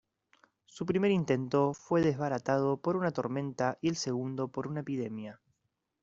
Su 0.65 0.87
primer 0.87 1.11
intento 1.11 1.75
fue 1.75 2.01
desbaratado 2.01 2.77
por 2.77 2.97
una 2.97 3.11
tormenta 3.11 3.77
y 3.81 3.89
el 3.89 3.95
segundo 3.95 4.47
por 4.47 4.65
una 4.65 4.79
epidemia. 4.79 5.39